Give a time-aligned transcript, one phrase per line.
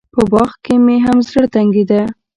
[0.13, 2.01] په باغ کښې مې هم زړه تنګېده.